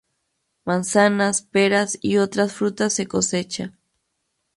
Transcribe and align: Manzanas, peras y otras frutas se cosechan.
Manzanas, 0.65 1.43
peras 1.43 1.99
y 2.01 2.17
otras 2.17 2.53
frutas 2.53 2.91
se 2.93 3.05
cosechan. 3.05 3.77